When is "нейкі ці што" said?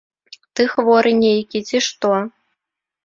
1.23-2.11